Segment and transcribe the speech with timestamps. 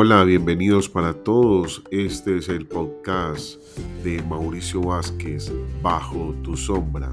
[0.00, 1.82] Hola, bienvenidos para todos.
[1.90, 3.60] Este es el podcast
[4.04, 7.12] de Mauricio Vázquez, Bajo tu sombra.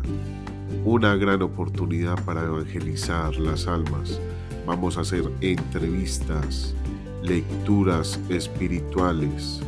[0.83, 4.21] Una gran oportunidad para evangelizar las almas.
[4.67, 6.75] Vamos a hacer entrevistas,
[7.23, 9.61] lecturas espirituales.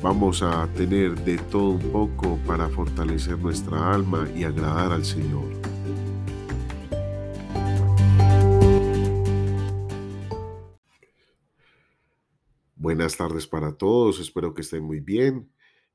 [0.00, 5.59] Vamos a tener de todo un poco para fortalecer nuestra alma y agradar al Señor.
[12.90, 15.48] Buenas tardes para todos, espero que estén muy bien.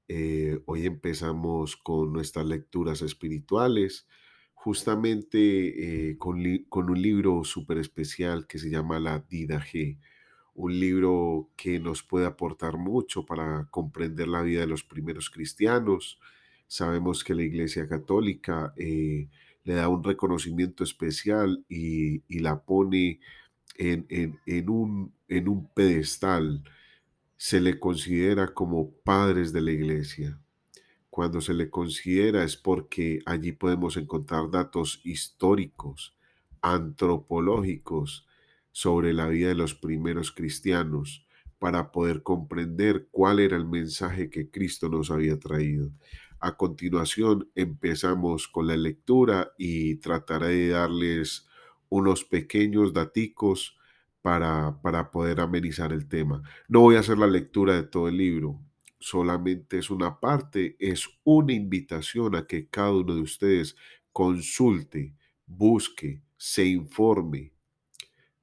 [0.08, 4.08] Eh, hoy empezamos con nuestras lecturas espirituales,
[4.54, 10.00] justamente eh, con, un libro súper especial que se llama La Dida G,
[10.54, 16.18] un libro que nos puede aportar mucho para comprender la vida de los primeros cristianos.
[16.66, 19.28] Sabemos que la Iglesia Católica eh,
[19.66, 23.20] le da un reconocimiento especial y, la pone
[23.78, 26.64] en un pedestal
[27.38, 30.40] se le considera como padres de la iglesia.
[31.10, 36.16] Cuando se le considera es porque allí podemos encontrar datos históricos,
[36.62, 38.28] antropológicos
[38.72, 41.26] sobre la vida de los primeros cristianos
[41.60, 45.92] para poder comprender cuál era el mensaje que Cristo nos había traído.
[46.40, 51.48] A continuación empezamos con la lectura y trataré de darles
[51.90, 53.78] unos pequeños daticos
[54.26, 56.42] para, para poder amenizar el tema.
[56.68, 58.60] No voy a hacer la lectura de todo el libro,
[58.98, 63.76] solamente es una parte, es una invitación a que cada uno de ustedes
[64.12, 65.14] consulte,
[65.46, 67.54] busque, se informe,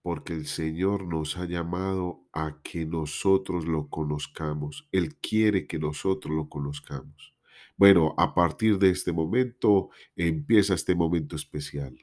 [0.02, 4.86] porque el Señor nos ha llamado a que nosotros lo conozcamos.
[4.92, 7.34] Él quiere que nosotros lo conozcamos.
[7.77, 11.98] Bueno, a partir de este momento empieza este momento especial.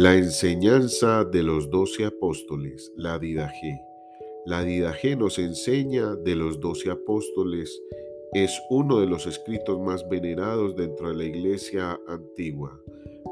[0.00, 3.82] La enseñanza de los doce apóstoles, la Didaje.
[4.46, 7.82] La Didaje nos enseña de los doce apóstoles.
[8.32, 12.80] Es uno de los escritos más venerados dentro de la iglesia antigua.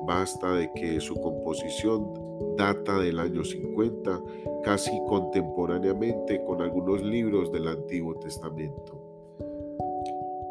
[0.08, 2.12] Basta de que su composición
[2.56, 4.20] data del año 50,
[4.64, 8.95] casi contemporáneamente con algunos libros del Antiguo Testamento.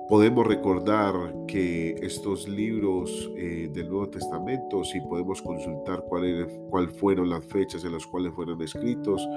[0.07, 1.15] Podemos recordar
[1.47, 7.83] que estos libros eh, del Nuevo Testamento, si podemos consultar cuáles cuál fueron las fechas
[7.83, 9.27] en las cuales fueron escritos,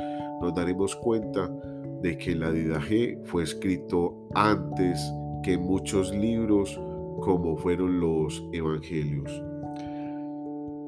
[0.43, 1.49] nos daremos cuenta
[2.03, 5.01] de que la Didaje fue escrito antes
[5.43, 6.79] que muchos libros
[7.23, 9.43] como fueron los evangelios.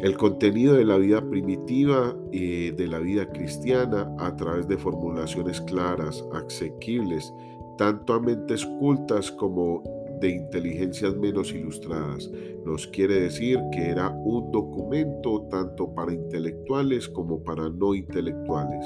[0.01, 5.59] El contenido de la vida primitiva y de la vida cristiana a través de formulaciones
[5.63, 7.33] claras, asequibles
[7.81, 9.83] tanto a mentes cultas como
[10.21, 12.31] de inteligencias menos ilustradas.
[12.67, 18.85] Nos quiere decir que era un documento tanto para intelectuales como para no intelectuales.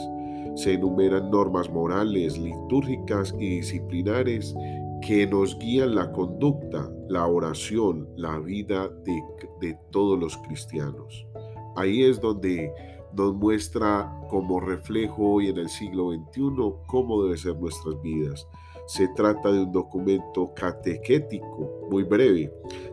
[0.55, 4.55] Se enumeran normas morales, litúrgicas y disciplinares
[5.03, 9.21] que nos guían la conducta, la oración, la vida de,
[9.61, 11.27] de todos los cristianos.
[11.75, 12.73] Ahí es donde
[13.13, 16.43] nos muestra como reflejo hoy en el siglo XXI
[16.87, 18.47] cómo deben ser nuestras vidas.
[18.87, 22.53] Se trata de un documento catequético muy breve,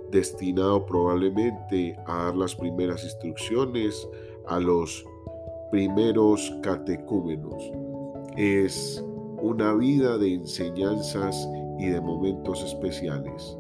[0.10, 4.08] destinado probablemente a dar las primeras instrucciones
[4.48, 5.06] a los
[5.72, 7.72] primeros catecúmenos.
[8.38, 9.04] Es
[9.42, 11.48] una vida de enseñanzas
[11.80, 13.58] y de momentos especiales.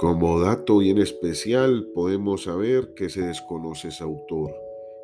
[0.00, 4.50] Como dato bien especial, podemos saber que se desconoce ese autor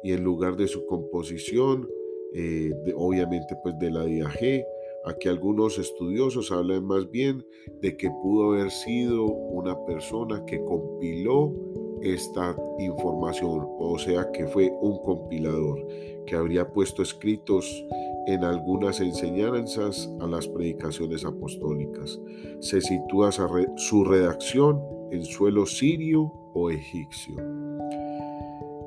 [0.03, 1.87] y en lugar de su composición,
[2.33, 4.65] eh, obviamente pues de la G,
[5.05, 7.45] aquí algunos estudiosos hablan más bien
[7.83, 11.53] de que pudo haber sido una persona que compiló
[12.01, 15.87] esta información, o sea que fue un compilador
[16.25, 17.85] que habría puesto escritos
[18.27, 22.21] en algunas enseñanzas a las predicaciones apostólicas.
[22.61, 23.31] Se sitúa
[23.77, 24.83] su redacción
[25.13, 27.37] en suelo sirio o egipcio.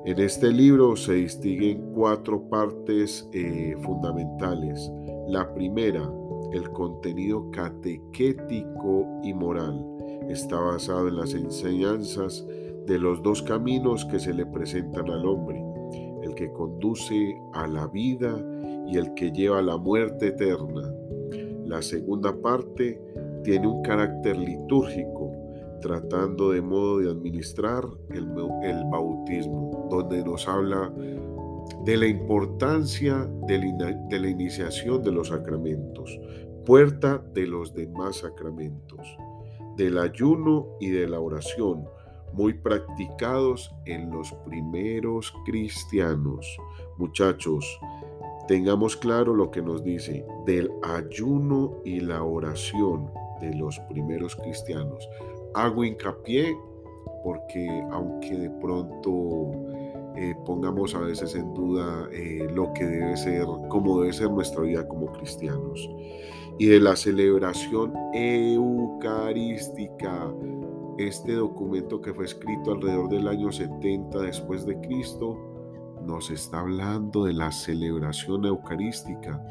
[0.05, 4.91] En este libro se distinguen cuatro partes eh, fundamentales.
[5.27, 6.09] La primera,
[6.51, 9.85] el contenido catequético y moral.
[10.27, 12.45] Está basado en las enseñanzas
[12.87, 15.63] de los dos caminos que se le presentan al hombre,
[16.23, 18.35] el que conduce a la vida
[18.91, 20.93] y el que lleva la muerte eterna.
[21.65, 22.99] La segunda parte
[23.43, 25.31] tiene un carácter litúrgico,
[25.81, 28.27] tratando de modo de administrar el,
[28.63, 30.91] el bautismo, donde nos habla
[31.85, 36.19] de la importancia de la iniciación de los sacramentos,
[36.65, 39.07] puerta de los demás sacramentos,
[39.77, 41.85] del ayuno y de la oración,
[42.33, 46.45] muy practicados en los primeros cristianos.
[46.97, 47.79] Muchachos,
[48.49, 55.07] tengamos claro lo que nos dice del ayuno y la oración de los primeros cristianos.
[55.53, 56.57] Hago hincapié
[57.23, 59.51] porque aunque de pronto
[60.15, 64.63] eh, pongamos a veces en duda eh, lo que debe ser, cómo debe ser nuestra
[64.63, 65.87] vida como cristianos.
[66.57, 69.53] Y de la celebración eucarística,
[70.97, 75.48] este documento que fue escrito alrededor del año 70 después de Cristo,
[76.09, 79.41] nos está hablando de la celebración eucarística.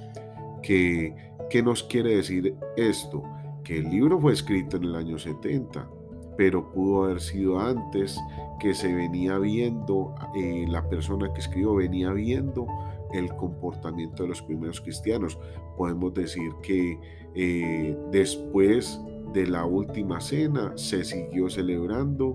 [0.60, 1.14] Que,
[1.48, 3.22] ¿Qué nos quiere decir esto?
[3.62, 5.88] Que el libro fue escrito en el año 70,
[6.36, 8.18] pero pudo haber sido antes
[8.58, 12.66] que se venía viendo, eh, la persona que escribió venía viendo
[13.12, 15.38] el comportamiento de los primeros cristianos.
[15.76, 16.98] Podemos decir que
[17.36, 19.00] eh, después
[19.32, 22.32] de la última cena se siguió celebrando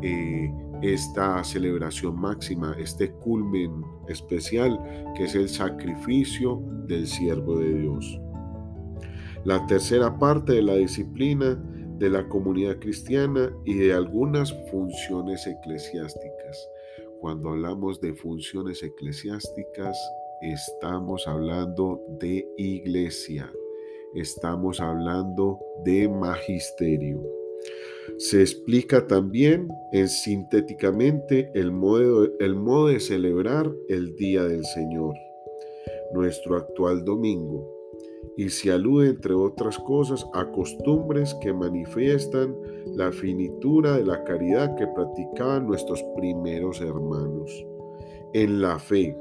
[0.00, 0.52] eh,
[0.92, 4.78] esta celebración máxima, este culmen especial
[5.16, 8.20] que es el sacrificio del siervo de Dios.
[9.44, 11.58] La tercera parte de la disciplina
[11.98, 16.68] de la comunidad cristiana y de algunas funciones eclesiásticas.
[17.20, 19.96] Cuando hablamos de funciones eclesiásticas,
[20.42, 23.50] estamos hablando de iglesia,
[24.14, 27.22] estamos hablando de magisterio.
[28.18, 35.14] Se explica también en sintéticamente el modo, el modo de celebrar el Día del Señor,
[36.12, 37.70] nuestro actual domingo,
[38.36, 42.56] y se alude, entre otras cosas, a costumbres que manifiestan
[42.94, 47.64] la finitura de la caridad que practicaban nuestros primeros hermanos.
[48.32, 49.16] En la fe,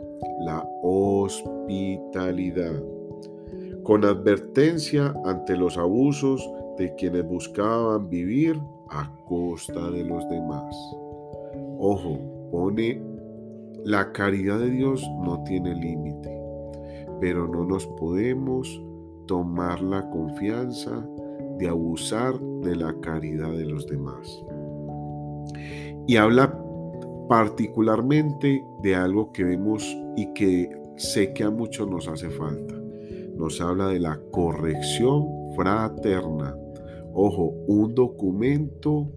[0.45, 2.81] la hospitalidad,
[3.83, 8.59] con advertencia ante los abusos de quienes buscaban vivir
[8.89, 10.75] a costa de los demás.
[11.79, 12.19] Ojo,
[12.51, 13.01] pone,
[13.83, 16.41] la caridad de Dios no tiene límite,
[17.19, 18.81] pero no nos podemos
[19.27, 21.05] tomar la confianza
[21.57, 24.43] de abusar de la caridad de los demás.
[26.07, 26.59] Y habla
[27.27, 32.75] particularmente de algo que vemos y que sé que a muchos nos hace falta.
[33.35, 36.55] Nos habla de la corrección fraterna.
[37.13, 39.11] Ojo, un documento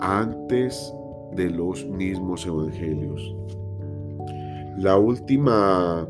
[0.00, 0.92] antes
[1.36, 3.36] de los mismos evangelios.
[4.78, 6.08] La última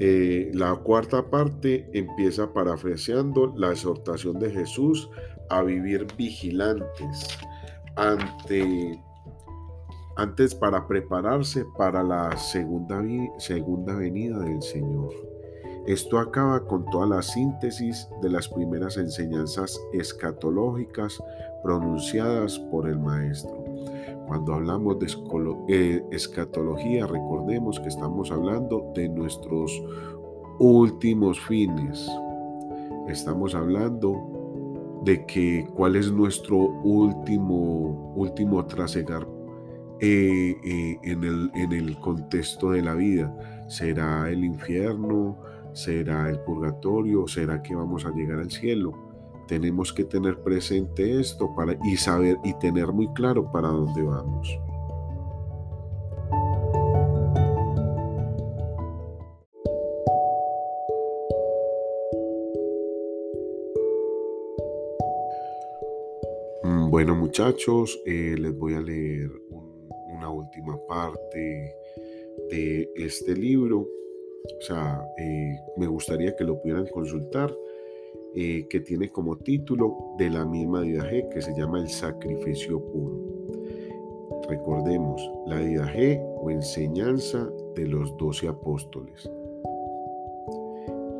[0.00, 5.10] eh, la cuarta parte empieza parafraseando la exhortación de Jesús
[5.50, 7.36] a vivir vigilantes
[7.96, 9.02] ante,
[10.16, 13.02] antes para prepararse para la segunda,
[13.38, 15.12] segunda venida del Señor.
[15.88, 21.18] Esto acaba con toda la síntesis de las primeras enseñanzas escatológicas
[21.62, 23.64] pronunciadas por el Maestro.
[24.26, 25.06] Cuando hablamos de
[25.68, 29.82] eh, escatología, recordemos que estamos hablando de nuestros
[30.58, 32.06] últimos fines.
[33.08, 39.26] Estamos hablando de que cuál es nuestro último, último trasegar
[40.00, 43.34] eh, eh, en, el, en el contexto de la vida.
[43.68, 45.48] ¿Será el infierno?
[45.72, 47.26] ¿Será el purgatorio?
[47.26, 48.92] ¿Será que vamos a llegar al cielo?
[49.46, 54.60] Tenemos que tener presente esto para, y saber y tener muy claro para dónde vamos.
[66.64, 69.30] Mm, bueno muchachos, eh, les voy a leer
[70.08, 71.74] una última parte
[72.50, 73.86] de este libro.
[74.44, 77.54] O sea, eh, me gustaría que lo pudieran consultar
[78.34, 83.18] eh, que tiene como título de la misma Didaje que se llama El Sacrificio Puro.
[84.48, 89.30] Recordemos, la Didaje o enseñanza de los doce apóstoles.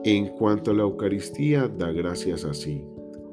[0.05, 2.85] En cuanto a la Eucaristía, da gracias así.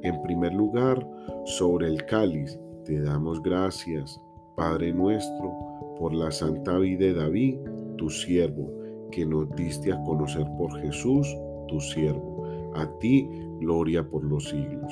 [0.02, 1.08] En primer lugar,
[1.46, 4.20] sobre el cáliz, te damos gracias,
[4.56, 5.54] Padre nuestro,
[5.98, 7.58] por la santa vida de David,
[7.98, 8.72] tu siervo,
[9.16, 11.26] que nos diste a conocer por Jesús,
[11.70, 12.36] tu siervo
[12.76, 13.30] a ti,
[13.60, 14.92] gloria por los siglos.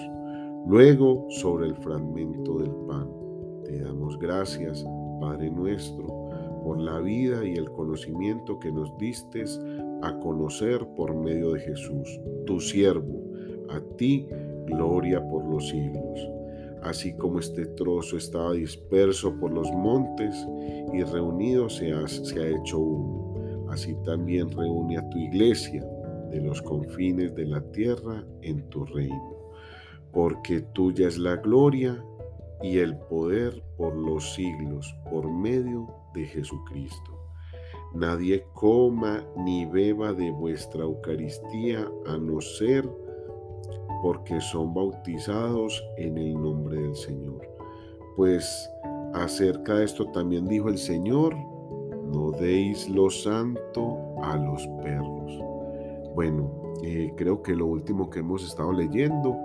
[0.66, 3.10] Luego, sobre el fragmento del pan,
[3.66, 4.86] te damos gracias,
[5.20, 6.08] Padre nuestro,
[6.64, 9.44] por la vida y el conocimiento que nos diste
[10.02, 13.22] a conocer por medio de Jesús, tu siervo.
[13.70, 14.28] A ti,
[14.68, 16.30] gloria por los siglos.
[16.84, 20.48] Así como este trozo estaba disperso por los montes
[20.94, 23.23] y reunido se ha, se ha hecho uno
[23.74, 25.84] así también reúne a tu iglesia
[26.30, 29.52] de los confines de la tierra en tu reino,
[30.12, 32.04] porque tuya es la gloria
[32.62, 37.20] y el poder por los siglos, por medio de Jesucristo.
[37.94, 42.90] Nadie coma ni beba de vuestra Eucaristía a no ser
[44.02, 47.48] porque son bautizados en el nombre del Señor.
[48.16, 48.70] Pues
[49.14, 51.36] acerca de esto también dijo el Señor,
[52.14, 55.40] no deis lo santo a los perros.
[56.16, 59.36] Bueno, eh, creo que lo último que hemos estado leyendo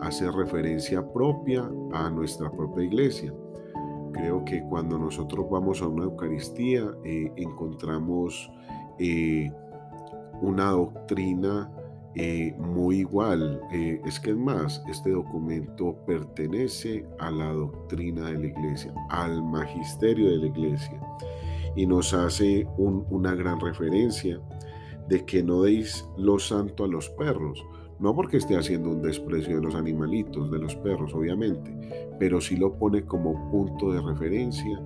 [0.00, 3.32] hace referencia propia a nuestra propia iglesia.
[4.12, 8.50] Creo que cuando nosotros vamos a una Eucaristía eh, encontramos
[8.98, 9.50] eh,
[10.42, 11.72] una doctrina
[12.56, 13.60] muy igual.
[13.70, 20.30] es que es más, este documento pertenece a la doctrina de la iglesia, al magisterio
[20.30, 20.98] de la iglesia
[21.76, 24.40] y nos hace una gran referencia
[25.08, 27.64] de que no deis lo santo a los perros.
[27.98, 31.74] No porque esté haciendo un desprecio de los animalitos, de los perros, obviamente,
[32.18, 34.80] pero sí lo pone como punto de referencia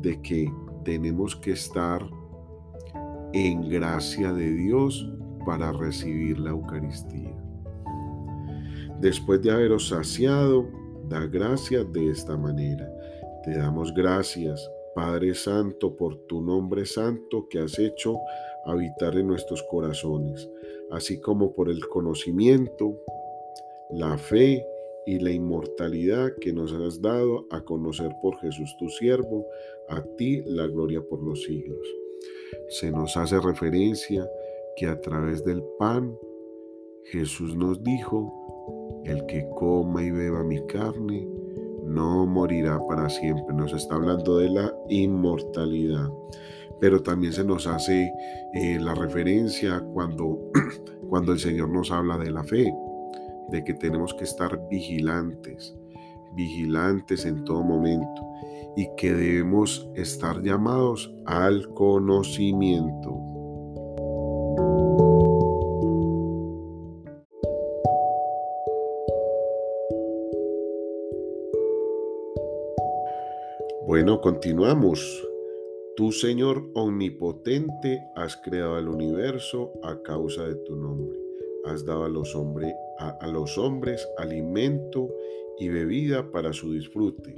[0.00, 0.52] de que
[0.84, 2.04] tenemos que estar
[3.32, 5.10] en gracia de Dios
[5.46, 7.34] para recibir la Eucaristía.
[9.00, 10.68] Después de haberos saciado,
[11.08, 12.88] da gracias de esta manera.
[13.44, 18.18] Te damos gracias, Padre Santo, por tu nombre santo que has hecho
[18.64, 20.48] habitar en nuestros corazones,
[20.90, 22.98] así como por el conocimiento,
[23.90, 24.64] la fe
[25.06, 29.46] y la inmortalidad que nos has dado a conocer por Jesús tu siervo,
[29.88, 31.86] a ti la gloria por los siglos.
[32.68, 34.28] Se nos hace referencia
[34.76, 36.16] que a través del pan
[37.04, 41.28] Jesús nos dijo, el que coma y beba mi carne,
[41.92, 43.54] no morirá para siempre.
[43.54, 46.10] Nos está hablando de la inmortalidad.
[46.80, 48.12] Pero también se nos hace
[48.54, 50.38] eh, la referencia cuando,
[51.08, 52.72] cuando el Señor nos habla de la fe,
[53.50, 55.76] de que tenemos que estar vigilantes,
[56.34, 58.22] vigilantes en todo momento
[58.76, 63.32] y que debemos estar llamados al conocimiento.
[73.92, 75.22] Bueno, continuamos.
[75.98, 81.18] Tú, Señor omnipotente, has creado el universo a causa de tu nombre.
[81.66, 82.34] Has dado a los,
[82.98, 85.10] a, los hombres alimento
[85.58, 87.34] y bebida para su disfrute,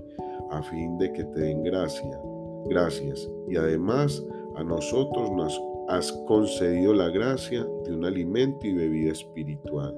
[0.53, 2.21] a fin de que te den gracia,
[2.67, 3.29] gracias.
[3.49, 9.93] Y además a nosotros nos has concedido la gracia de un alimento y bebida espiritual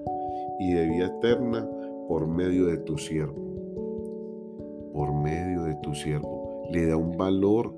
[0.59, 1.69] y de vida eterna
[2.09, 3.45] por medio de tu siervo.
[4.95, 7.75] Por medio de tu siervo le da un valor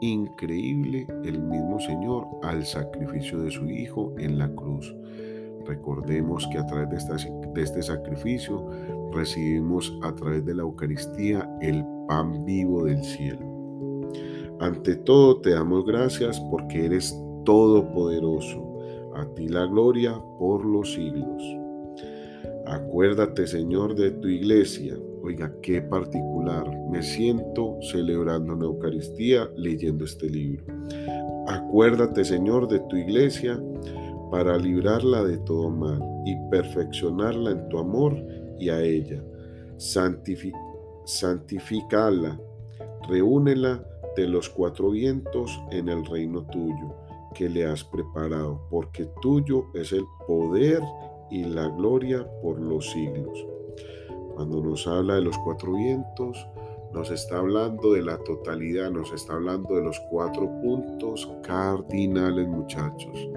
[0.00, 4.94] increíble el mismo Señor al sacrificio de su Hijo en la cruz.
[5.66, 7.06] Recordemos que a través
[7.54, 8.68] de, este sacrificio
[9.12, 13.46] recibimos a través de la Eucaristía el pan vivo del cielo.
[14.58, 18.68] Ante todo te damos gracias porque eres todopoderoso.
[19.14, 21.42] A ti la gloria por los siglos.
[22.66, 26.68] Acuérdate, Señor, de tu iglesia Oiga, qué particular.
[26.90, 30.64] Me siento celebrando una Eucaristía leyendo este libro.
[31.46, 33.62] Acuérdate, Señor, de tu iglesia
[34.32, 38.16] para librarla de todo mal y perfeccionarla en tu amor
[38.58, 39.22] y a ella.
[41.04, 42.40] santificala,
[43.08, 43.86] reúnela
[44.16, 46.96] de los cuatro vientos en el reino tuyo
[47.34, 50.82] que le has preparado, porque tuyo es el poder
[51.30, 53.51] y la gloria por los siglos.
[54.34, 56.46] Cuando nos habla de los cuatro vientos,
[56.92, 63.28] nos está hablando de la totalidad, nos está hablando de los cuatro puntos cardinales, muchachos.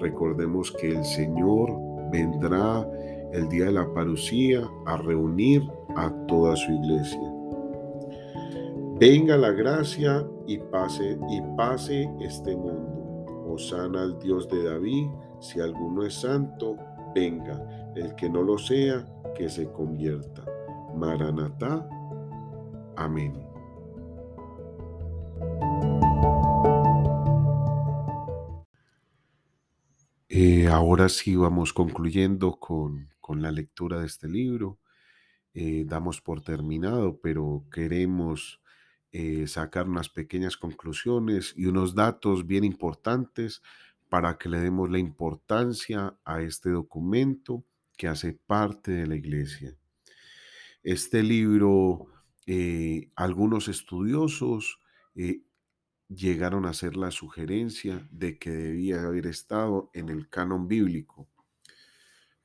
[0.00, 1.70] Recordemos que el Señor
[2.10, 2.86] vendrá
[3.32, 5.62] el día de la parucía a reunir
[5.96, 7.34] a toda su iglesia.
[8.98, 13.24] Venga la gracia y pase y pase este mundo.
[13.48, 15.06] Osana al Dios de David,
[15.40, 16.76] si alguno es santo,
[17.14, 17.92] venga.
[17.94, 19.06] El que no lo sea,
[19.38, 20.44] que se convierta.
[20.96, 21.88] Maranatá.
[22.96, 23.32] Amén.
[30.28, 34.78] Eh, ahora sí vamos concluyendo con, la lectura de este libro.
[35.54, 38.60] Eh, damos por terminado, pero queremos
[39.12, 43.62] eh, sacar unas pequeñas conclusiones y unos datos bien importantes
[44.08, 47.64] para que le demos la importancia a este documento
[47.98, 49.76] que hace parte de la iglesia.
[50.82, 52.06] Este libro,
[52.46, 54.80] eh, algunos estudiosos
[55.16, 55.42] eh,
[56.08, 61.28] llegaron a hacer la sugerencia de que debía haber estado en el canon bíblico.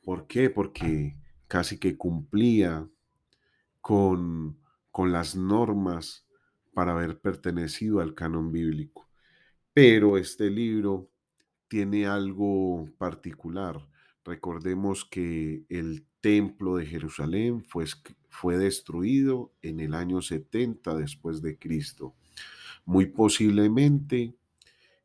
[0.02, 0.50] ¿Por qué?
[0.50, 1.16] Porque
[1.48, 2.90] casi que cumplía
[3.80, 4.60] con,
[4.92, 6.28] con las normas
[6.74, 9.08] para haber pertenecido al canon bíblico.
[9.72, 11.12] Pero este libro
[11.68, 13.93] tiene algo particular.
[14.25, 17.86] Recordemos que el templo de Jerusalén fue,
[18.30, 22.15] fue destruido en el año 70 después de Cristo.
[22.86, 24.36] Muy posiblemente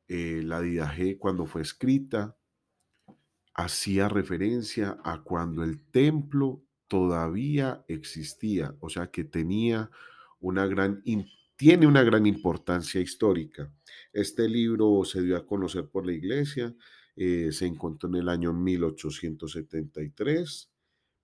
[0.06, 2.36] eh, la Didaje cuando fue escrita
[3.54, 9.90] hacía referencia a cuando el templo todavía existía, o sea que tenía
[10.38, 11.02] una gran,
[11.56, 13.70] tiene una gran importancia histórica.
[14.12, 16.72] Este libro se dio a conocer por la iglesia,
[17.20, 20.70] eh, se encontró en el año 1873,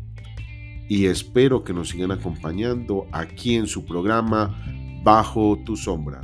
[0.87, 4.55] Y espero que nos sigan acompañando aquí en su programa
[5.03, 6.21] Bajo tu sombra.